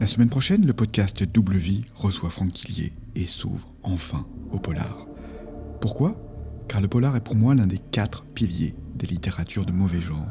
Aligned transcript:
La 0.00 0.08
semaine 0.08 0.28
prochaine, 0.28 0.66
le 0.66 0.72
podcast 0.72 1.22
Double 1.22 1.56
Vie 1.56 1.84
reçoit 1.94 2.28
Franck 2.28 2.52
Quillier 2.52 2.92
et 3.14 3.26
s'ouvre 3.26 3.72
enfin 3.84 4.26
au 4.50 4.58
polar. 4.58 5.06
Pourquoi? 5.80 6.16
Car 6.68 6.80
le 6.80 6.88
polar 6.88 7.14
est 7.14 7.22
pour 7.22 7.36
moi 7.36 7.54
l'un 7.54 7.68
des 7.68 7.78
quatre 7.78 8.24
piliers 8.24 8.74
des 8.96 9.06
littératures 9.06 9.64
de 9.64 9.70
mauvais 9.70 10.00
genre, 10.00 10.26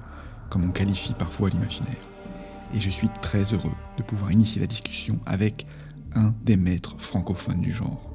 comme 0.50 0.66
on 0.66 0.72
qualifie 0.72 1.14
parfois 1.14 1.50
l'imaginaire. 1.50 2.10
Et 2.74 2.82
je 2.82 2.90
suis 2.90 3.08
très 3.22 3.44
heureux 3.54 3.72
de 3.98 4.04
pouvoir 4.04 4.34
initier 4.34 4.60
la 4.60 4.68
discussion 4.68 5.20
avec 5.26 5.66
un 6.14 6.36
des 6.44 6.58
maîtres 6.58 7.00
francophones 7.00 7.62
du 7.62 7.72
genre. 7.72 8.10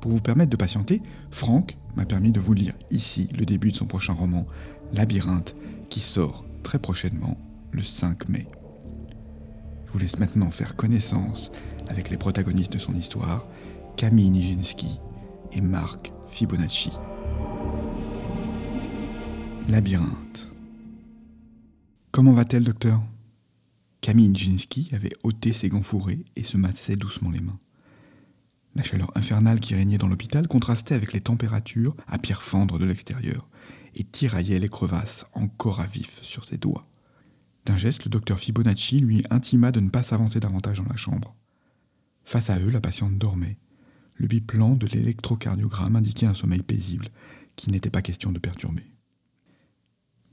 Pour 0.00 0.10
vous 0.10 0.20
permettre 0.20 0.50
de 0.50 0.56
patienter, 0.56 1.00
Franck 1.30 1.76
m'a 1.94 2.06
permis 2.06 2.32
de 2.32 2.40
vous 2.40 2.54
lire 2.54 2.74
ici 2.90 3.28
le 3.38 3.46
début 3.46 3.70
de 3.70 3.76
son 3.76 3.86
prochain 3.86 4.14
roman, 4.14 4.48
Labyrinthe, 4.92 5.54
qui 5.90 6.00
sort 6.00 6.44
très 6.64 6.80
prochainement, 6.80 7.38
le 7.70 7.84
5 7.84 8.28
mai. 8.28 8.48
Je 9.92 9.98
vous 9.98 10.04
laisse 10.04 10.18
maintenant 10.18 10.50
faire 10.50 10.74
connaissance 10.74 11.50
avec 11.86 12.08
les 12.08 12.16
protagonistes 12.16 12.72
de 12.72 12.78
son 12.78 12.94
histoire, 12.94 13.46
Camille 13.98 14.30
Nijinsky 14.30 14.98
et 15.52 15.60
Marc 15.60 16.10
Fibonacci. 16.30 16.90
Labyrinthe. 19.68 20.48
Comment 22.10 22.32
va-t-elle, 22.32 22.64
docteur? 22.64 23.02
Camille 24.00 24.30
Nijinsky 24.30 24.88
avait 24.92 25.12
ôté 25.24 25.52
ses 25.52 25.68
gants 25.68 25.82
fourrés 25.82 26.24
et 26.36 26.44
se 26.44 26.56
massait 26.56 26.96
doucement 26.96 27.30
les 27.30 27.40
mains. 27.40 27.58
La 28.74 28.84
chaleur 28.84 29.14
infernale 29.14 29.60
qui 29.60 29.74
régnait 29.74 29.98
dans 29.98 30.08
l'hôpital 30.08 30.48
contrastait 30.48 30.94
avec 30.94 31.12
les 31.12 31.20
températures 31.20 31.94
à 32.06 32.16
pierre 32.16 32.42
fendre 32.42 32.78
de 32.78 32.86
l'extérieur 32.86 33.46
et 33.94 34.04
tiraillait 34.04 34.58
les 34.58 34.70
crevasses 34.70 35.26
encore 35.34 35.80
à 35.80 35.86
vif 35.86 36.22
sur 36.22 36.46
ses 36.46 36.56
doigts. 36.56 36.86
D'un 37.64 37.76
geste, 37.76 38.04
le 38.04 38.10
docteur 38.10 38.38
Fibonacci 38.38 39.00
lui 39.00 39.24
intima 39.30 39.70
de 39.70 39.80
ne 39.80 39.88
pas 39.88 40.02
s'avancer 40.02 40.40
davantage 40.40 40.78
dans 40.78 40.88
la 40.88 40.96
chambre. 40.96 41.34
Face 42.24 42.50
à 42.50 42.58
eux, 42.58 42.70
la 42.70 42.80
patiente 42.80 43.18
dormait. 43.18 43.58
Le 44.14 44.26
biplan 44.26 44.74
de 44.74 44.86
l'électrocardiogramme 44.86 45.96
indiquait 45.96 46.26
un 46.26 46.34
sommeil 46.34 46.62
paisible, 46.62 47.08
qu'il 47.56 47.72
n'était 47.72 47.90
pas 47.90 48.02
question 48.02 48.32
de 48.32 48.38
perturber. 48.38 48.84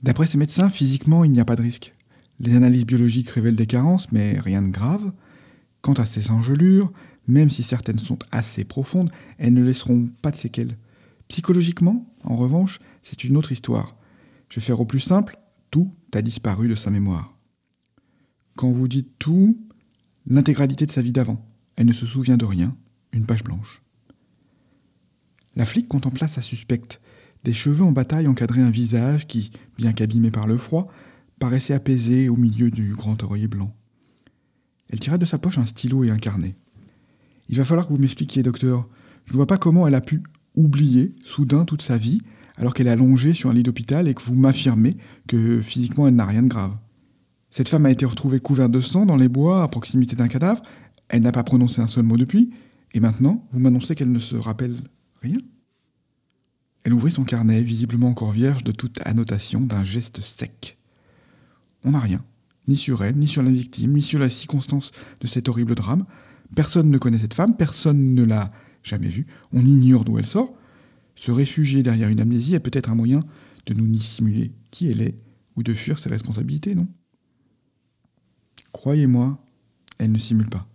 D'après 0.02 0.26
ces 0.26 0.38
médecins, 0.38 0.70
physiquement, 0.70 1.24
il 1.24 1.32
n'y 1.32 1.40
a 1.40 1.44
pas 1.44 1.56
de 1.56 1.62
risque. 1.62 1.92
Les 2.40 2.56
analyses 2.56 2.86
biologiques 2.86 3.30
révèlent 3.30 3.56
des 3.56 3.66
carences, 3.66 4.10
mais 4.12 4.38
rien 4.40 4.62
de 4.62 4.70
grave. 4.70 5.12
Quant 5.82 5.92
à 5.94 6.06
ces 6.06 6.30
engelures, 6.30 6.92
même 7.28 7.50
si 7.50 7.62
certaines 7.62 7.98
sont 7.98 8.18
assez 8.30 8.64
profondes, 8.64 9.10
elles 9.38 9.54
ne 9.54 9.62
laisseront 9.62 10.08
pas 10.22 10.30
de 10.30 10.36
séquelles. 10.36 10.76
Psychologiquement, 11.28 12.06
en 12.24 12.36
revanche, 12.36 12.80
c'est 13.02 13.24
une 13.24 13.36
autre 13.36 13.52
histoire. 13.52 13.94
Je 14.48 14.58
vais 14.58 14.66
faire 14.66 14.80
au 14.80 14.86
plus 14.86 15.00
simple, 15.00 15.38
tout 15.70 15.92
a 16.12 16.22
disparu 16.22 16.68
de 16.68 16.74
sa 16.74 16.90
mémoire. 16.90 17.36
Quand 18.56 18.70
vous 18.70 18.88
dites 18.88 19.12
tout, 19.18 19.58
l'intégralité 20.26 20.86
de 20.86 20.92
sa 20.92 21.02
vie 21.02 21.12
d'avant. 21.12 21.44
Elle 21.76 21.86
ne 21.86 21.92
se 21.92 22.06
souvient 22.06 22.36
de 22.36 22.44
rien, 22.44 22.76
une 23.12 23.26
page 23.26 23.44
blanche. 23.44 23.82
La 25.56 25.64
flic 25.64 25.88
contempla 25.88 26.28
sa 26.28 26.42
suspecte. 26.42 27.00
Des 27.44 27.52
cheveux 27.52 27.84
en 27.84 27.92
bataille 27.92 28.28
encadraient 28.28 28.60
un 28.60 28.70
visage 28.70 29.26
qui, 29.26 29.50
bien 29.78 29.92
qu'abîmé 29.92 30.30
par 30.30 30.46
le 30.46 30.58
froid, 30.58 30.92
paraissait 31.38 31.74
apaisé 31.74 32.28
au 32.28 32.36
milieu 32.36 32.70
du 32.70 32.94
grand 32.94 33.22
oreiller 33.22 33.48
blanc. 33.48 33.74
Elle 34.90 35.00
tira 35.00 35.18
de 35.18 35.24
sa 35.24 35.38
poche 35.38 35.58
un 35.58 35.66
stylo 35.66 36.04
et 36.04 36.10
un 36.10 36.18
carnet. 36.18 36.56
Il 37.48 37.56
va 37.56 37.64
falloir 37.64 37.86
que 37.86 37.92
vous 37.92 37.98
m'expliquiez, 37.98 38.42
docteur. 38.42 38.88
Je 39.24 39.32
ne 39.32 39.36
vois 39.36 39.46
pas 39.46 39.58
comment 39.58 39.86
elle 39.86 39.94
a 39.94 40.00
pu 40.00 40.22
oublier 40.54 41.14
soudain 41.24 41.64
toute 41.64 41.82
sa 41.82 41.96
vie 41.96 42.20
alors 42.56 42.74
qu'elle 42.74 42.86
est 42.86 42.90
allongée 42.90 43.34
sur 43.34 43.50
un 43.50 43.54
lit 43.54 43.62
d'hôpital 43.62 44.08
et 44.08 44.14
que 44.14 44.22
vous 44.22 44.34
m'affirmez 44.34 44.96
que 45.26 45.62
physiquement 45.62 46.06
elle 46.06 46.14
n'a 46.14 46.26
rien 46.26 46.42
de 46.42 46.48
grave. 46.48 46.76
Cette 47.50 47.68
femme 47.68 47.86
a 47.86 47.90
été 47.90 48.06
retrouvée 48.06 48.40
couverte 48.40 48.70
de 48.70 48.80
sang 48.80 49.06
dans 49.06 49.16
les 49.16 49.28
bois 49.28 49.62
à 49.62 49.68
proximité 49.68 50.14
d'un 50.14 50.28
cadavre. 50.28 50.62
Elle 51.08 51.22
n'a 51.22 51.32
pas 51.32 51.42
prononcé 51.42 51.80
un 51.80 51.88
seul 51.88 52.04
mot 52.04 52.16
depuis. 52.16 52.50
Et 52.92 53.00
maintenant, 53.00 53.44
vous 53.52 53.60
m'annoncez 53.60 53.94
qu'elle 53.94 54.12
ne 54.12 54.20
se 54.20 54.36
rappelle 54.36 54.76
rien 55.20 55.38
Elle 56.84 56.94
ouvrit 56.94 57.10
son 57.10 57.24
carnet, 57.24 57.62
visiblement 57.62 58.08
encore 58.08 58.32
vierge 58.32 58.62
de 58.62 58.72
toute 58.72 59.00
annotation, 59.04 59.60
d'un 59.60 59.84
geste 59.84 60.20
sec. 60.20 60.78
On 61.84 61.92
n'a 61.92 62.00
rien, 62.00 62.22
ni 62.68 62.76
sur 62.76 63.02
elle, 63.02 63.16
ni 63.16 63.26
sur 63.26 63.42
la 63.42 63.50
victime, 63.50 63.92
ni 63.92 64.02
sur 64.02 64.18
la 64.18 64.30
circonstance 64.30 64.92
de 65.20 65.26
cet 65.26 65.48
horrible 65.48 65.74
drame. 65.74 66.04
Personne 66.54 66.90
ne 66.90 66.98
connaît 66.98 67.18
cette 67.18 67.34
femme, 67.34 67.56
personne 67.56 68.14
ne 68.14 68.24
l'a 68.24 68.52
jamais 68.82 69.08
vue, 69.08 69.26
on 69.52 69.64
ignore 69.64 70.04
d'où 70.04 70.18
elle 70.18 70.26
sort. 70.26 70.54
Se 71.20 71.30
réfugier 71.30 71.82
derrière 71.82 72.08
une 72.08 72.20
amnésie 72.20 72.54
est 72.54 72.60
peut-être 72.60 72.88
un 72.88 72.94
moyen 72.94 73.22
de 73.66 73.74
nous 73.74 73.86
dissimuler 73.86 74.52
qui 74.70 74.86
elle 74.90 75.02
est 75.02 75.18
ou 75.54 75.62
de 75.62 75.74
fuir 75.74 75.98
ses 75.98 76.08
responsabilités, 76.08 76.74
non? 76.74 76.88
Croyez-moi, 78.72 79.38
elle 79.98 80.12
ne 80.12 80.18
simule 80.18 80.48
pas. 80.48 80.66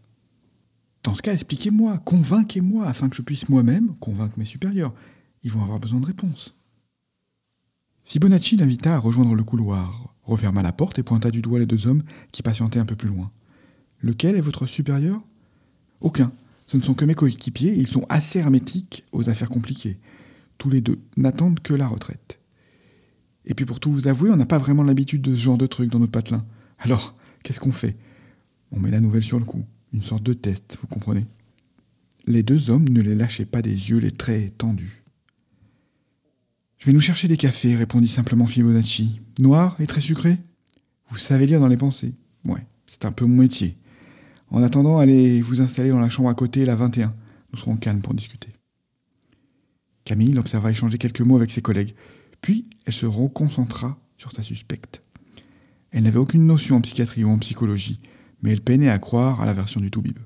Dans 1.02 1.16
ce 1.16 1.24
cas, 1.24 1.34
expliquez-moi, 1.34 1.98
convainquez-moi, 1.98 2.86
afin 2.86 3.10
que 3.10 3.16
je 3.16 3.24
puisse 3.24 3.50
moi-même 3.50 3.96
convaincre 4.00 4.38
mes 4.38 4.46
supérieurs. 4.46 4.94
Ils 5.42 5.52
vont 5.52 5.64
avoir 5.64 5.80
besoin 5.80 6.00
de 6.00 6.06
réponses. 6.06 6.54
Fibonacci 8.04 8.56
l'invita 8.56 8.94
à 8.94 9.00
rejoindre 9.00 9.34
le 9.34 9.44
couloir, 9.44 10.14
referma 10.24 10.62
la 10.62 10.72
porte 10.72 11.00
et 11.00 11.04
pointa 11.04 11.32
du 11.32 11.42
doigt 11.42 11.58
les 11.58 11.66
deux 11.66 11.88
hommes 11.88 12.04
qui 12.32 12.44
patientaient 12.44 12.80
un 12.80 12.86
peu 12.86 12.96
plus 12.96 13.10
loin. 13.10 13.32
Lequel 14.00 14.36
est 14.36 14.42
votre 14.42 14.68
supérieur? 14.68 15.24
Aucun. 16.02 16.32
Ce 16.68 16.78
ne 16.78 16.84
sont 16.84 16.94
que 16.94 17.06
mes 17.06 17.16
coéquipiers 17.16 17.76
ils 17.76 17.88
sont 17.88 18.06
assez 18.10 18.38
hermétiques 18.38 19.06
aux 19.12 19.28
affaires 19.28 19.50
compliquées. 19.50 19.98
Tous 20.58 20.70
les 20.70 20.82
deux 20.82 21.00
n'attendent 21.18 21.60
que 21.60 21.74
la 21.74 21.88
retraite. 21.88 22.40
Et 23.46 23.54
puis 23.54 23.66
pour 23.66 23.80
tout 23.80 23.92
vous 23.92 24.08
avouer, 24.08 24.32
on 24.32 24.38
n'a 24.38 24.46
pas 24.46 24.60
vraiment 24.60 24.84
l'habitude 24.84 25.22
de 25.22 25.36
ce 25.36 25.42
genre 25.42 25.58
de 25.58 25.68
truc 25.68 25.92
dans 25.92 26.00
notre 26.00 26.12
patelin. 26.12 26.46
Alors, 26.80 27.16
qu'est-ce 27.44 27.60
qu'on 27.60 27.72
fait? 27.72 27.96
On 28.72 28.80
met 28.80 28.92
la 28.92 29.00
nouvelle 29.00 29.24
sur 29.24 29.40
le 29.40 29.46
coup. 29.46 29.66
Une 29.94 30.02
sorte 30.02 30.24
de 30.24 30.34
test, 30.34 30.78
vous 30.82 30.88
comprenez? 30.88 31.26
Les 32.28 32.44
deux 32.44 32.70
hommes 32.70 32.90
ne 32.90 33.02
les 33.02 33.16
lâchaient 33.16 33.46
pas 33.46 33.62
des 33.62 33.70
yeux, 33.70 34.00
les 34.00 34.12
traits 34.12 34.58
tendus. 34.58 35.04
Je 36.80 36.88
vais 36.88 36.94
nous 36.94 37.02
chercher 37.02 37.28
des 37.28 37.38
cafés, 37.38 37.76
répondit 37.76 38.08
simplement 38.08 38.48
Fibonacci. 38.48 39.22
Noir 39.40 39.76
et 39.80 39.88
très 39.88 40.02
sucré? 40.02 40.40
Vous 41.12 41.18
savez 41.18 41.46
lire 41.46 41.60
dans 41.60 41.68
les 41.68 41.78
pensées. 41.78 42.14
Ouais, 42.46 42.66
c'est 42.88 43.06
un 43.06 43.12
peu 43.12 43.26
mon 43.26 43.42
métier. 43.44 43.78
En 44.50 44.64
attendant, 44.64 44.98
allez 44.98 45.42
vous 45.42 45.62
installer 45.62 45.90
dans 45.90 46.00
la 46.00 46.10
chambre 46.10 46.30
à 46.30 46.36
côté, 46.36 46.66
la 46.66 46.76
21. 46.76 47.14
Nous 47.54 47.60
serons 47.60 47.78
calmes 47.78 48.02
pour 48.02 48.14
discuter. 48.14 48.50
Camille 50.06 50.34
l'observa 50.34 50.72
échanger 50.72 50.98
quelques 50.98 51.22
mots 51.22 51.36
avec 51.36 51.52
ses 51.52 51.62
collègues, 51.62 51.96
puis 52.42 52.68
elle 52.86 52.94
se 52.94 53.06
reconcentra 53.06 53.98
sur 54.18 54.32
sa 54.32 54.44
suspecte. 54.44 55.02
Elle 55.92 56.04
n'avait 56.04 56.20
aucune 56.20 56.46
notion 56.46 56.78
en 56.78 56.82
psychiatrie 56.82 57.24
ou 57.24 57.30
en 57.30 57.40
psychologie, 57.40 58.00
mais 58.42 58.52
elle 58.52 58.62
peinait 58.62 58.90
à 58.90 59.00
croire 59.00 59.42
à 59.42 59.46
la 59.46 59.54
version 59.54 59.82
du 59.82 59.90
Toubib. 59.90 60.20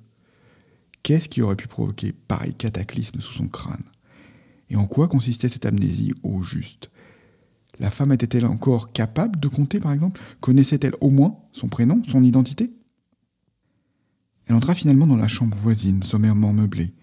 Qu'est-ce 1.02 1.30
qui 1.30 1.42
aurait 1.42 1.56
pu 1.56 1.68
provoquer 1.68 2.12
pareil 2.12 2.54
cataclysme 2.54 3.22
sous 3.22 3.34
son 3.34 3.48
crâne? 3.48 3.86
Et 4.70 4.76
en 4.76 4.86
quoi 4.86 5.08
consistait 5.08 5.50
cette 5.50 5.66
amnésie 5.66 6.14
au 6.24 6.44
juste? 6.44 6.90
La 7.80 7.90
femme 7.90 8.12
était-elle 8.12 8.46
encore 8.46 8.92
capable 8.92 9.40
de 9.40 9.48
compter, 9.48 9.80
par 9.80 9.94
exemple? 9.94 10.20
Connaissait-elle 10.42 10.96
au 11.00 11.10
moins 11.10 11.38
son 11.54 11.70
prénom, 11.70 12.04
son 12.12 12.24
identité? 12.24 12.70
Elle 14.48 14.56
entra 14.56 14.76
finalement 14.76 15.08
dans 15.08 15.16
la 15.16 15.30
chambre 15.30 15.56
voisine, 15.56 16.04
sommairement 16.04 16.52
meublée. 16.52 16.94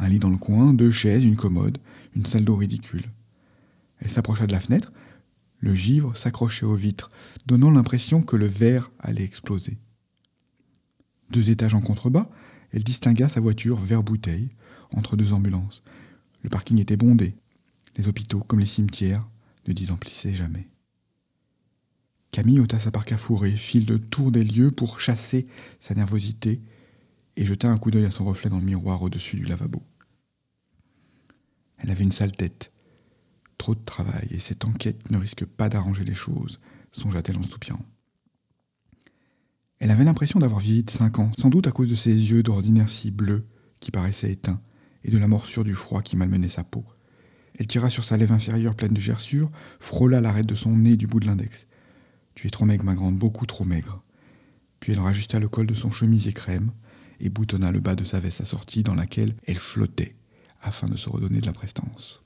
Un 0.00 0.08
lit 0.08 0.18
dans 0.18 0.30
le 0.30 0.38
coin, 0.38 0.72
deux 0.72 0.90
chaises, 0.90 1.24
une 1.24 1.36
commode, 1.36 1.78
une 2.16 2.24
salle 2.24 2.44
d'eau 2.44 2.56
ridicule. 2.56 3.10
Elle 4.00 4.10
s'approcha 4.10 4.46
de 4.46 4.52
la 4.52 4.60
fenêtre. 4.60 4.92
Le 5.60 5.74
givre 5.74 6.16
s'accrochait 6.16 6.64
aux 6.64 6.74
vitres, 6.74 7.10
donnant 7.44 7.70
l'impression 7.70 8.22
que 8.22 8.36
le 8.36 8.46
verre 8.46 8.90
allait 8.98 9.24
exploser. 9.24 9.76
Deux 11.30 11.50
étages 11.50 11.74
en 11.74 11.82
contrebas, 11.82 12.30
elle 12.72 12.82
distingua 12.82 13.28
sa 13.28 13.40
voiture 13.40 13.76
vert 13.76 14.02
bouteille 14.02 14.48
entre 14.90 15.16
deux 15.16 15.34
ambulances. 15.34 15.82
Le 16.42 16.48
parking 16.48 16.78
était 16.78 16.96
bondé. 16.96 17.34
Les 17.98 18.08
hôpitaux, 18.08 18.40
comme 18.40 18.60
les 18.60 18.66
cimetières, 18.66 19.28
ne 19.68 19.74
désemplissaient 19.74 20.34
jamais. 20.34 20.66
Camille 22.32 22.60
ôta 22.60 22.80
sa 22.80 22.90
parka 22.90 23.18
fourrée, 23.18 23.54
fit 23.54 23.80
le 23.80 23.98
tour 23.98 24.32
des 24.32 24.44
lieux 24.44 24.70
pour 24.70 24.98
chasser 24.98 25.46
sa 25.80 25.94
nervosité 25.94 26.62
et 27.36 27.46
jeta 27.46 27.68
un 27.68 27.78
coup 27.78 27.90
d'œil 27.90 28.04
à 28.04 28.10
son 28.10 28.24
reflet 28.24 28.50
dans 28.50 28.58
le 28.58 28.64
miroir 28.64 29.02
au-dessus 29.02 29.36
du 29.36 29.44
lavabo. 29.44 29.82
Elle 31.78 31.90
avait 31.90 32.04
une 32.04 32.12
sale 32.12 32.32
tête, 32.32 32.72
trop 33.58 33.74
de 33.74 33.84
travail, 33.84 34.28
et 34.30 34.40
cette 34.40 34.64
enquête 34.64 35.10
ne 35.10 35.18
risque 35.18 35.44
pas 35.44 35.68
d'arranger 35.68 36.04
les 36.04 36.14
choses, 36.14 36.60
songea-t-elle 36.92 37.38
en 37.38 37.42
soupirant. 37.42 37.84
Elle 39.78 39.90
avait 39.90 40.04
l'impression 40.04 40.40
d'avoir 40.40 40.60
vieilli 40.60 40.82
de 40.82 40.90
cinq 40.90 41.18
ans, 41.18 41.32
sans 41.38 41.48
doute 41.48 41.66
à 41.66 41.72
cause 41.72 41.88
de 41.88 41.94
ses 41.94 42.12
yeux 42.12 42.42
d'ordinaire 42.42 42.90
si 42.90 43.10
bleus 43.10 43.46
qui 43.80 43.90
paraissaient 43.90 44.32
éteints, 44.32 44.60
et 45.04 45.10
de 45.10 45.16
la 45.16 45.28
morsure 45.28 45.64
du 45.64 45.74
froid 45.74 46.02
qui 46.02 46.16
malmenait 46.16 46.50
sa 46.50 46.64
peau. 46.64 46.84
Elle 47.58 47.66
tira 47.66 47.88
sur 47.90 48.04
sa 48.04 48.16
lèvre 48.16 48.32
inférieure 48.32 48.74
pleine 48.74 48.92
de 48.92 49.00
gerçures, 49.00 49.50
frôla 49.78 50.20
l'arête 50.20 50.46
de 50.46 50.54
son 50.54 50.76
nez 50.76 50.96
du 50.96 51.06
bout 51.06 51.20
de 51.20 51.26
l'index. 51.26 51.66
Tu 52.34 52.46
es 52.46 52.50
trop 52.50 52.64
maigre, 52.64 52.84
ma 52.84 52.94
grande, 52.94 53.18
beaucoup 53.18 53.46
trop 53.46 53.64
maigre. 53.64 54.02
Puis 54.80 54.92
elle 54.92 55.00
rajusta 55.00 55.38
le 55.38 55.48
col 55.48 55.66
de 55.66 55.74
son 55.74 55.90
chemisier 55.90 56.32
crème, 56.32 56.72
et 57.20 57.28
boutonna 57.28 57.70
le 57.70 57.80
bas 57.80 57.96
de 57.96 58.04
sa 58.04 58.20
veste 58.20 58.40
assortie 58.40 58.82
dans 58.82 58.94
laquelle 58.94 59.34
elle 59.46 59.58
flottait, 59.58 60.16
afin 60.60 60.88
de 60.88 60.96
se 60.96 61.08
redonner 61.08 61.40
de 61.40 61.46
la 61.46 61.52
prestance. 61.52 62.20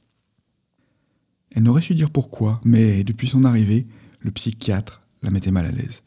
Elle 1.50 1.64
n'aurait 1.64 1.82
su 1.82 1.94
dire 1.94 2.10
pourquoi, 2.10 2.60
mais 2.64 3.04
depuis 3.04 3.28
son 3.28 3.44
arrivée, 3.44 3.86
le 4.20 4.30
psychiatre 4.30 5.02
la 5.22 5.30
mettait 5.30 5.50
mal 5.52 5.66
à 5.66 5.70
l'aise. 5.70 6.02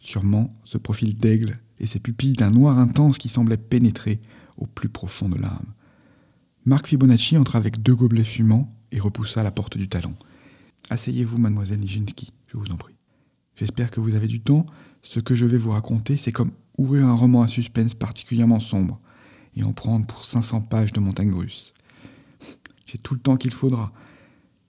Sûrement, 0.00 0.54
ce 0.64 0.78
profil 0.78 1.16
d'aigle 1.16 1.58
et 1.78 1.86
ses 1.86 2.00
pupilles 2.00 2.34
d'un 2.34 2.50
noir 2.50 2.78
intense 2.78 3.18
qui 3.18 3.28
semblait 3.28 3.56
pénétrer 3.56 4.20
au 4.56 4.66
plus 4.66 4.88
profond 4.88 5.28
de 5.28 5.36
l'âme. 5.36 5.72
Marc 6.64 6.88
Fibonacci 6.88 7.36
entra 7.36 7.58
avec 7.58 7.82
deux 7.82 7.94
gobelets 7.94 8.24
fumants 8.24 8.72
et 8.90 9.00
repoussa 9.00 9.42
la 9.42 9.50
porte 9.50 9.76
du 9.76 9.88
talon. 9.88 10.14
Asseyez-vous, 10.90 11.38
mademoiselle 11.38 11.80
Nijinsky, 11.80 12.32
je 12.48 12.56
vous 12.56 12.70
en 12.70 12.76
prie. 12.76 12.94
J'espère 13.56 13.90
que 13.90 14.00
vous 14.00 14.14
avez 14.14 14.26
du 14.26 14.40
temps. 14.40 14.66
Ce 15.02 15.20
que 15.20 15.34
je 15.34 15.44
vais 15.44 15.58
vous 15.58 15.70
raconter, 15.70 16.16
c'est 16.16 16.32
comme 16.32 16.52
ouvrir 16.78 17.06
un 17.06 17.14
roman 17.14 17.42
à 17.42 17.48
suspense 17.48 17.94
particulièrement 17.94 18.60
sombre 18.60 19.00
et 19.56 19.62
en 19.62 19.72
prendre 19.72 20.06
pour 20.06 20.24
500 20.24 20.62
pages 20.62 20.92
de 20.92 21.00
montagne 21.00 21.32
russe. 21.32 21.72
J'ai 22.86 22.98
tout 22.98 23.14
le 23.14 23.20
temps 23.20 23.36
qu'il 23.36 23.52
faudra. 23.52 23.92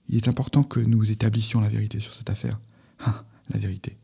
Il 0.08 0.16
est 0.16 0.28
important 0.28 0.62
que 0.62 0.80
nous 0.80 1.10
établissions 1.10 1.60
la 1.60 1.68
vérité 1.68 2.00
sur 2.00 2.14
cette 2.14 2.30
affaire. 2.30 2.60
Ah, 3.00 3.24
la 3.50 3.58
vérité. 3.58 3.96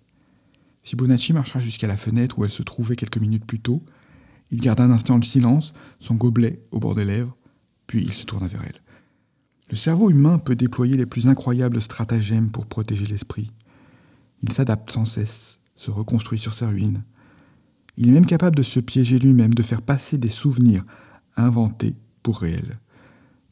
Fibonacci 0.82 1.32
marcha 1.32 1.60
jusqu'à 1.60 1.86
la 1.86 1.96
fenêtre 1.96 2.38
où 2.38 2.44
elle 2.44 2.50
se 2.50 2.62
trouvait 2.62 2.96
quelques 2.96 3.20
minutes 3.20 3.44
plus 3.44 3.60
tôt. 3.60 3.82
Il 4.50 4.60
garda 4.60 4.84
un 4.84 4.90
instant 4.90 5.16
le 5.16 5.22
silence, 5.22 5.72
son 6.00 6.14
gobelet 6.14 6.60
au 6.72 6.80
bord 6.80 6.94
des 6.94 7.04
lèvres, 7.04 7.36
puis 7.86 8.02
il 8.02 8.12
se 8.12 8.24
tourna 8.24 8.48
vers 8.48 8.62
elle. 8.64 8.80
Le 9.70 9.76
cerveau 9.76 10.10
humain 10.10 10.38
peut 10.38 10.56
déployer 10.56 10.96
les 10.96 11.06
plus 11.06 11.28
incroyables 11.28 11.80
stratagèmes 11.80 12.50
pour 12.50 12.66
protéger 12.66 13.06
l'esprit. 13.06 13.52
Il 14.42 14.52
s'adapte 14.52 14.90
sans 14.90 15.06
cesse, 15.06 15.58
se 15.76 15.90
reconstruit 15.90 16.38
sur 16.38 16.52
ses 16.52 16.66
ruines. 16.66 17.04
Il 17.96 18.08
est 18.08 18.12
même 18.12 18.26
capable 18.26 18.56
de 18.56 18.62
se 18.62 18.80
piéger 18.80 19.18
lui-même, 19.18 19.54
de 19.54 19.62
faire 19.62 19.82
passer 19.82 20.18
des 20.18 20.30
souvenirs 20.30 20.84
inventés 21.36 21.94
pour 22.22 22.38
réels. 22.38 22.78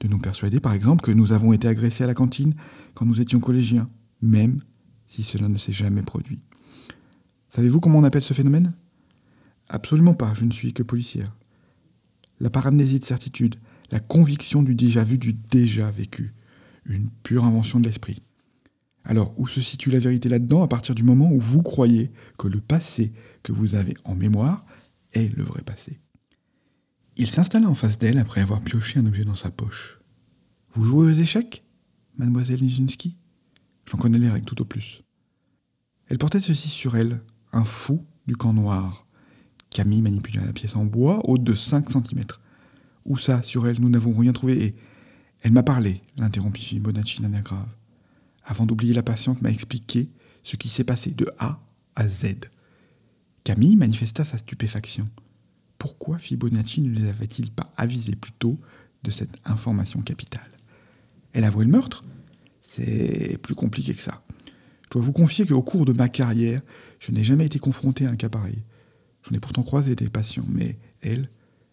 De 0.00 0.08
nous 0.08 0.19
persuader, 0.19 0.60
par 0.60 0.72
exemple, 0.72 1.04
que 1.04 1.10
nous 1.10 1.32
avons 1.32 1.52
été 1.52 1.69
agressés 1.69 2.04
à 2.04 2.06
la 2.06 2.14
cantine 2.14 2.54
quand 2.94 3.04
nous 3.04 3.20
étions 3.20 3.40
collégiens, 3.40 3.90
même 4.22 4.62
si 5.08 5.25
cela 5.25 5.48
ne 5.48 5.58
s'est 5.58 5.72
jamais 5.72 6.02
produit. 6.02 6.40
Savez-vous 7.54 7.81
comment 7.81 7.98
on 7.98 8.04
appelle 8.04 8.22
ce 8.22 8.34
phénomène? 8.34 8.72
Absolument 9.69 10.14
pas, 10.14 10.34
je 10.34 10.44
ne 10.44 10.52
suis 10.52 10.72
que 10.72 10.82
policière. 10.82 11.34
La 12.38 12.48
paramnésie 12.48 12.98
de 12.98 13.04
certitude, 13.04 13.56
la 13.90 14.00
conviction 14.00 14.62
du 14.62 14.75
déjà 14.75 15.04
vu, 15.04 15.19
du 15.19 15.34
déjà 15.34 15.90
vécu, 15.90 16.32
une 16.86 17.10
pure 17.22 17.44
invention 17.44 17.78
de 17.81 17.86
l'esprit. 17.86 18.22
Alors, 19.05 19.32
où 19.38 19.47
se 19.47 19.62
situe 19.62 19.91
la 19.91 19.99
vérité 19.99 20.29
là-dedans? 20.29 20.62
À 20.62 20.69
partir 20.69 20.94
du 20.94 21.02
moment 21.02 21.31
où 21.32 21.41
vous 21.41 21.62
croyez 21.62 22.11
que 22.38 22.49
le 22.49 22.61
passé 22.61 23.12
que 23.43 23.52
vous 23.52 23.75
avez 23.75 23.97
en 24.05 24.14
mémoire 24.14 24.64
est 25.12 25.35
le 25.35 25.43
vrai 25.43 25.62
passé 25.62 25.99
Il 27.17 27.29
s'installa 27.29 27.69
en 27.69 27.75
face 27.75 27.99
d'elle 27.99 28.19
après 28.19 28.41
avoir 28.41 28.61
pioché 28.61 28.99
un 28.99 29.06
objet 29.06 29.25
dans 29.25 29.35
sa 29.35 29.50
poche. 29.50 29.99
Vous 30.75 30.85
jouez 30.85 31.12
aux 31.12 31.19
échecs, 31.19 31.64
mademoiselle 32.19 32.62
Nijinsky? 32.62 33.17
J'en 33.87 33.99
connais 33.99 34.19
les 34.19 34.31
règles 34.31 34.47
tout 34.47 34.61
au 34.61 34.67
plus. 34.67 35.03
Elle 36.08 36.19
portait 36.19 36.41
ceci 36.41 36.69
sur 36.69 36.96
elle, 36.96 37.20
un 37.53 37.64
fou 37.64 38.05
du 38.26 38.37
camp 38.37 38.53
noir. 38.53 39.06
Camille 39.70 40.03
manipula 40.03 40.44
la 40.44 40.53
pièce 40.53 40.76
en 40.76 40.85
bois, 40.85 41.20
haute 41.25 41.43
de 41.43 41.55
5 41.55 41.91
cm. 41.91 42.23
Où 43.06 43.17
ça, 43.17 43.43
sur 43.43 43.67
elle, 43.67 43.81
nous 43.81 43.88
n'avons 43.88 44.17
rien 44.17 44.32
trouvé 44.32 44.64
et. 44.64 44.76
Elle 45.43 45.53
m'a 45.53 45.62
parlé, 45.62 46.03
l'interrompit 46.19 46.62
Fibonacci 46.62 47.23
d'un 47.23 47.32
air 47.32 47.43
grave 47.43 47.69
avant 48.44 48.66
d'oublier 48.66 48.94
la 48.94 49.02
patiente, 49.02 49.42
m'a 49.42 49.50
expliqué 49.50 50.08
ce 50.42 50.56
qui 50.56 50.69
s'est 50.69 50.84
passé 50.84 51.10
de 51.10 51.26
A 51.38 51.60
à 51.96 52.08
Z. 52.08 52.48
Camille 53.44 53.76
manifesta 53.76 54.25
sa 54.25 54.38
stupéfaction. 54.38 55.08
Pourquoi 55.78 56.19
Fibonacci 56.19 56.81
ne 56.82 56.98
les 56.98 57.08
avait-il 57.08 57.50
pas 57.50 57.72
avisés 57.76 58.16
plus 58.16 58.32
tôt 58.32 58.58
de 59.02 59.10
cette 59.10 59.37
information 59.44 60.02
capitale? 60.02 60.50
Elle 61.32 61.44
avouait 61.44 61.64
le 61.64 61.70
meurtre? 61.70 62.04
C'est 62.75 63.38
plus 63.42 63.54
compliqué 63.54 63.94
que 63.94 64.02
ça. 64.02 64.22
Je 64.84 64.90
dois 64.90 65.02
vous 65.02 65.12
confier 65.12 65.46
qu'au 65.46 65.62
cours 65.62 65.84
de 65.84 65.93
ma 65.93 66.08
carrière, 66.08 66.62
je 66.98 67.12
n'ai 67.12 67.25
jamais 67.25 67.46
été 67.46 67.58
confronté 67.58 68.06
à 68.06 68.10
un 68.10 68.16
cas 68.16 68.28
pareil. 68.28 68.62
J'en 69.22 69.36
ai 69.36 69.40
pourtant 69.40 69.62
croisé 69.62 69.94
des 69.94 70.08
patients, 70.08 70.46
mais 70.48 70.78
elle, 71.02 71.31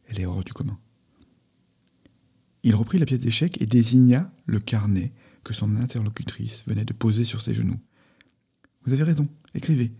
elle 0.07 0.19
est 0.19 0.25
hors 0.25 0.43
du 0.43 0.53
commun. 0.53 0.77
Il 2.63 2.75
reprit 2.75 2.99
la 2.99 3.05
pièce 3.05 3.19
d'échec 3.19 3.61
et 3.61 3.65
désigna 3.65 4.31
le 4.45 4.59
carnet 4.59 5.11
que 5.43 5.53
son 5.53 5.75
interlocutrice 5.75 6.63
venait 6.65 6.85
de 6.85 6.93
poser 6.93 7.23
sur 7.23 7.41
ses 7.41 7.53
genoux. 7.53 7.79
Vous 8.85 8.93
avez 8.93 9.03
raison, 9.03 9.27
écrivez. 9.53 9.91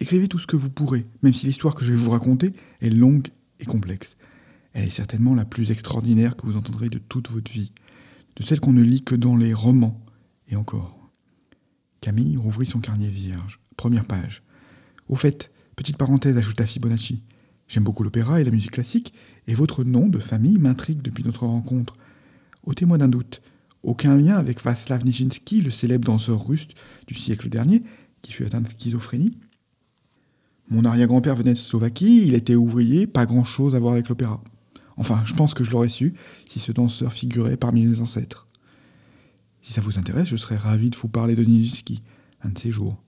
Écrivez 0.00 0.28
tout 0.28 0.38
ce 0.38 0.46
que 0.46 0.56
vous 0.56 0.70
pourrez, 0.70 1.06
même 1.22 1.32
si 1.32 1.46
l'histoire 1.46 1.74
que 1.74 1.84
je 1.84 1.92
vais 1.92 1.98
vous 1.98 2.10
raconter 2.10 2.52
est 2.80 2.90
longue 2.90 3.28
et 3.60 3.64
complexe. 3.64 4.16
Elle 4.72 4.84
est 4.84 4.90
certainement 4.90 5.34
la 5.34 5.44
plus 5.44 5.70
extraordinaire 5.70 6.36
que 6.36 6.46
vous 6.46 6.56
entendrez 6.56 6.88
de 6.88 6.98
toute 6.98 7.30
votre 7.30 7.50
vie, 7.52 7.72
de 8.36 8.42
celle 8.42 8.60
qu'on 8.60 8.72
ne 8.72 8.82
lit 8.82 9.02
que 9.02 9.14
dans 9.14 9.36
les 9.36 9.54
romans, 9.54 10.00
et 10.48 10.56
encore. 10.56 10.98
Camille 12.00 12.36
rouvrit 12.36 12.66
son 12.66 12.80
carnet 12.80 13.08
vierge. 13.08 13.60
Première 13.76 14.06
page. 14.06 14.42
Au 15.08 15.16
fait, 15.16 15.50
petite 15.76 15.96
parenthèse, 15.96 16.36
ajouta 16.36 16.66
Fibonacci. 16.66 17.22
J'aime 17.68 17.84
beaucoup 17.84 18.02
l'opéra 18.02 18.40
et 18.40 18.44
la 18.44 18.50
musique 18.50 18.72
classique, 18.72 19.14
et 19.46 19.54
votre 19.54 19.84
nom 19.84 20.08
de 20.08 20.18
famille 20.18 20.58
m'intrigue 20.58 21.02
depuis 21.02 21.24
notre 21.24 21.46
rencontre. 21.46 21.94
Ôtez-moi 22.64 22.98
d'un 22.98 23.08
doute. 23.08 23.40
Aucun 23.82 24.16
lien 24.16 24.36
avec 24.36 24.62
Václav 24.62 25.04
Nijinsky, 25.04 25.60
le 25.60 25.70
célèbre 25.70 26.04
danseur 26.06 26.46
russe 26.46 26.68
du 27.08 27.14
siècle 27.14 27.48
dernier, 27.48 27.82
qui 28.22 28.32
fut 28.32 28.44
atteint 28.44 28.60
de 28.60 28.68
schizophrénie. 28.68 29.36
Mon 30.68 30.84
arrière-grand-père 30.84 31.34
venait 31.34 31.54
de 31.54 31.58
Slovaquie, 31.58 32.24
il 32.26 32.34
était 32.34 32.54
ouvrier, 32.54 33.06
pas 33.06 33.26
grand-chose 33.26 33.74
à 33.74 33.80
voir 33.80 33.94
avec 33.94 34.08
l'opéra. 34.08 34.42
Enfin, 34.96 35.22
je 35.24 35.34
pense 35.34 35.52
que 35.52 35.64
je 35.64 35.70
l'aurais 35.72 35.88
su 35.88 36.14
si 36.50 36.60
ce 36.60 36.70
danseur 36.70 37.12
figurait 37.12 37.56
parmi 37.56 37.84
mes 37.84 38.00
ancêtres. 38.00 38.46
Si 39.62 39.72
ça 39.72 39.80
vous 39.80 39.98
intéresse, 39.98 40.28
je 40.28 40.36
serais 40.36 40.56
ravi 40.56 40.90
de 40.90 40.96
vous 40.96 41.08
parler 41.08 41.34
de 41.34 41.44
Nijinsky, 41.44 42.02
un 42.42 42.50
de 42.50 42.58
ces 42.58 42.70
jours. 42.70 43.02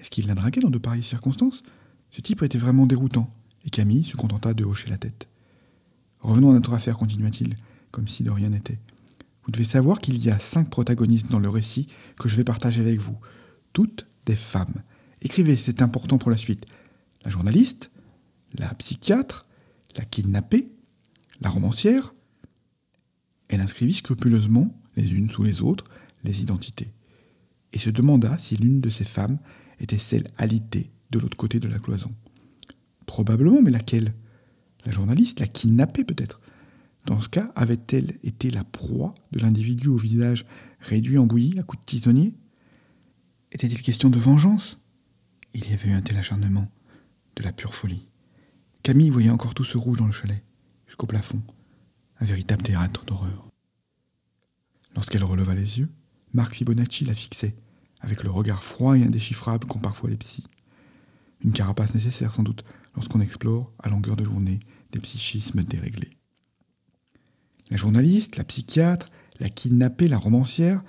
Est-ce 0.00 0.10
qu'il 0.10 0.26
l'a 0.26 0.34
dragué 0.34 0.60
dans 0.60 0.70
de 0.70 0.78
pareilles 0.78 1.02
circonstances? 1.02 1.62
Ce 2.10 2.20
type 2.20 2.42
était 2.42 2.58
vraiment 2.58 2.86
déroutant, 2.86 3.30
et 3.64 3.70
Camille 3.70 4.04
se 4.04 4.16
contenta 4.16 4.54
de 4.54 4.64
hocher 4.64 4.90
la 4.90 4.98
tête. 4.98 5.28
Revenons 6.20 6.50
à 6.50 6.54
notre 6.54 6.72
affaire, 6.72 6.96
continua-t-il, 6.96 7.56
comme 7.92 8.08
si 8.08 8.24
de 8.24 8.30
rien 8.30 8.50
n'était. 8.50 8.78
Vous 9.48 9.52
devez 9.52 9.64
savoir 9.64 10.00
qu'il 10.00 10.22
y 10.22 10.28
a 10.28 10.38
cinq 10.40 10.68
protagonistes 10.68 11.30
dans 11.30 11.38
le 11.38 11.48
récit 11.48 11.86
que 12.18 12.28
je 12.28 12.36
vais 12.36 12.44
partager 12.44 12.82
avec 12.82 13.00
vous. 13.00 13.16
Toutes 13.72 14.06
des 14.26 14.36
femmes. 14.36 14.82
Écrivez, 15.22 15.56
c'est 15.56 15.80
important 15.80 16.18
pour 16.18 16.30
la 16.30 16.36
suite. 16.36 16.66
La 17.24 17.30
journaliste, 17.30 17.90
la 18.58 18.74
psychiatre, 18.74 19.46
la 19.96 20.04
kidnappée, 20.04 20.68
la 21.40 21.48
romancière. 21.48 22.12
Elle 23.48 23.62
inscrivit 23.62 23.94
scrupuleusement, 23.94 24.78
les 24.96 25.10
unes 25.12 25.30
sous 25.30 25.44
les 25.44 25.62
autres, 25.62 25.84
les 26.24 26.42
identités, 26.42 26.92
et 27.72 27.78
se 27.78 27.88
demanda 27.88 28.36
si 28.36 28.54
l'une 28.54 28.82
de 28.82 28.90
ces 28.90 29.04
femmes 29.04 29.38
était 29.80 29.96
celle 29.96 30.30
alitée 30.36 30.90
de 31.10 31.18
l'autre 31.18 31.38
côté 31.38 31.58
de 31.58 31.68
la 31.68 31.78
cloison. 31.78 32.12
Probablement, 33.06 33.62
mais 33.62 33.70
laquelle? 33.70 34.12
La 34.84 34.92
journaliste, 34.92 35.40
la 35.40 35.46
kidnappée 35.46 36.04
peut-être? 36.04 36.38
Dans 37.08 37.22
ce 37.22 37.30
cas, 37.30 37.50
avait-elle 37.54 38.18
été 38.22 38.50
la 38.50 38.64
proie 38.64 39.14
de 39.32 39.38
l'individu 39.38 39.88
au 39.88 39.96
visage 39.96 40.44
réduit 40.78 41.16
en 41.16 41.24
bouillie 41.24 41.58
à 41.58 41.62
coups 41.62 41.80
de 41.80 41.86
tisonnier? 41.86 42.34
Était-il 43.50 43.80
question 43.80 44.10
de 44.10 44.18
vengeance? 44.18 44.78
Il 45.54 45.70
y 45.70 45.72
avait 45.72 45.88
eu 45.88 45.92
un 45.92 46.02
tel 46.02 46.18
acharnement, 46.18 46.70
de 47.36 47.42
la 47.42 47.52
pure 47.52 47.74
folie. 47.74 48.06
Camille 48.82 49.08
voyait 49.08 49.30
encore 49.30 49.54
tout 49.54 49.64
ce 49.64 49.78
rouge 49.78 49.96
dans 49.96 50.04
le 50.04 50.12
chalet, 50.12 50.44
jusqu'au 50.86 51.06
plafond, 51.06 51.40
un 52.20 52.26
véritable 52.26 52.62
théâtre 52.62 53.06
d'horreur. 53.06 53.48
Lorsqu'elle 54.94 55.24
releva 55.24 55.54
les 55.54 55.78
yeux, 55.78 55.88
Marc 56.34 56.56
Fibonacci 56.56 57.06
la 57.06 57.14
fixait, 57.14 57.56
avec 58.00 58.22
le 58.22 58.30
regard 58.30 58.62
froid 58.62 58.98
et 58.98 59.02
indéchiffrable 59.02 59.66
qu'ont 59.66 59.78
parfois 59.78 60.10
les 60.10 60.18
psys. 60.18 60.44
Une 61.42 61.52
carapace 61.52 61.94
nécessaire 61.94 62.34
sans 62.34 62.42
doute 62.42 62.66
lorsqu'on 62.94 63.22
explore, 63.22 63.72
à 63.78 63.88
longueur 63.88 64.16
de 64.16 64.24
journée, 64.24 64.60
des 64.92 65.00
psychismes 65.00 65.62
déréglés. 65.62 66.17
La 67.70 67.76
journaliste, 67.76 68.36
la 68.36 68.44
psychiatre, 68.44 69.10
la 69.40 69.48
kidnappée, 69.48 70.08
la 70.08 70.18
romancière, 70.18 70.82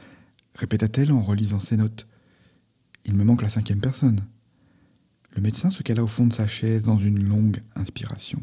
répéta-t-elle 0.56 1.12
en 1.12 1.22
relisant 1.22 1.60
ses 1.60 1.78
notes. 1.78 2.08
Il 3.06 3.16
me 3.16 3.24
manque 3.24 3.42
la 3.42 3.50
cinquième 3.50 3.82
personne. 3.82 4.26
Le 5.36 5.42
médecin 5.42 5.70
se 5.70 5.84
cala 5.84 6.04
au 6.04 6.08
fond 6.08 6.28
de 6.28 6.34
sa 6.34 6.48
chaise 6.48 6.84
dans 6.84 6.98
une 6.98 7.24
longue 7.24 7.62
inspiration. 7.76 8.42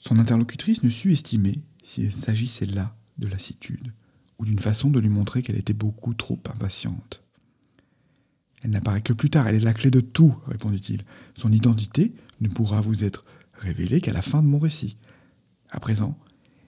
Son 0.00 0.18
interlocutrice 0.18 0.82
ne 0.82 0.90
sut 0.90 1.12
estimer 1.12 1.60
s'il 1.84 2.12
s'agissait 2.12 2.66
là 2.66 2.94
de 3.18 3.28
lassitude 3.28 3.92
ou 4.38 4.44
d'une 4.44 4.58
façon 4.58 4.90
de 4.90 4.98
lui 4.98 5.08
montrer 5.08 5.42
qu'elle 5.42 5.58
était 5.58 5.72
beaucoup 5.72 6.14
trop 6.14 6.38
impatiente. 6.46 7.22
Elle 8.62 8.70
n'apparaît 8.70 9.02
que 9.02 9.12
plus 9.12 9.30
tard, 9.30 9.46
elle 9.46 9.56
est 9.56 9.60
la 9.60 9.74
clé 9.74 9.90
de 9.90 10.00
tout, 10.00 10.36
répondit-il. 10.46 11.04
Son 11.36 11.52
identité 11.52 12.12
ne 12.40 12.48
pourra 12.48 12.80
vous 12.80 13.04
être 13.04 13.24
révélée 13.54 14.00
qu'à 14.00 14.12
la 14.12 14.22
fin 14.22 14.42
de 14.42 14.48
mon 14.48 14.58
récit. 14.58 14.96
À 15.68 15.80
présent, 15.80 16.16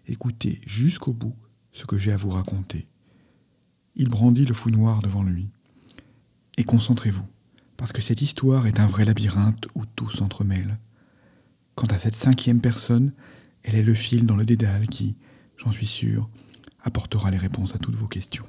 Écoutez 0.07 0.61
jusqu'au 0.67 1.15
bout 1.15 1.35
ce 1.73 1.87
que 1.87 1.97
j'ai 1.97 2.13
à 2.13 2.19
vous 2.19 2.29
raconter. 2.29 2.87
Il 3.97 4.09
brandit 4.09 4.45
le 4.45 4.53
fou 4.53 4.69
noir 4.71 5.01
devant 5.01 5.23
lui. 5.23 5.49
Et 6.59 6.65
concentrez-vous, 6.65 7.27
parce 7.79 7.93
que 7.93 8.03
cette 8.03 8.21
histoire 8.21 8.67
est 8.67 8.81
un 8.81 8.87
vrai 8.87 9.07
labyrinthe 9.07 9.67
où 9.75 9.87
tout 9.97 10.11
s'entremêle. 10.11 10.79
Quant 11.75 11.87
à 11.87 11.99
cette 11.99 12.17
cinquième 12.17 12.61
personne, 12.61 13.13
elle 13.63 13.77
est 13.77 13.83
le 13.83 13.95
fil 13.95 14.27
dans 14.27 14.37
le 14.37 14.45
dédale 14.45 14.89
qui, 14.89 15.17
j'en 15.57 15.73
suis 15.73 15.87
sûr, 15.87 16.29
apportera 16.83 17.31
les 17.31 17.39
réponses 17.39 17.75
à 17.75 17.79
toutes 17.79 17.97
vos 17.97 18.07
questions. 18.07 18.45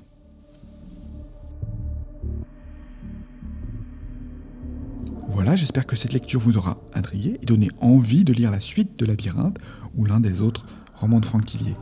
Voilà, 5.30 5.56
j'espère 5.56 5.88
que 5.88 5.96
cette 5.96 6.14
lecture 6.14 6.42
vous 6.42 6.58
aura 6.58 6.82
intrigué 6.94 7.40
et 7.42 7.46
donné 7.46 7.72
envie 7.80 8.26
de 8.26 8.34
lire 8.34 8.52
la 8.52 8.60
suite 8.60 9.00
de 9.00 9.06
Labyrinthe 9.06 9.58
ou 9.96 10.06
l'un 10.06 10.20
des 10.20 10.42
autres 10.42 10.66
romans 10.98 11.20
de 11.20 11.26
Franck 11.26 11.46
Tillier. 11.46 11.76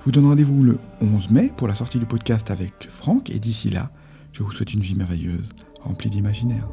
Je 0.00 0.04
vous 0.04 0.12
donne 0.12 0.26
rendez-vous 0.26 0.62
le 0.62 0.78
11 1.00 1.30
mai 1.30 1.52
pour 1.56 1.68
la 1.68 1.74
sortie 1.74 1.98
du 1.98 2.06
podcast 2.06 2.50
avec 2.50 2.88
Franck 2.90 3.30
et 3.30 3.38
d'ici 3.38 3.70
là, 3.70 3.90
je 4.32 4.42
vous 4.42 4.52
souhaite 4.52 4.72
une 4.72 4.80
vie 4.80 4.94
merveilleuse, 4.94 5.48
remplie 5.82 6.10
d'imaginaire. 6.10 6.68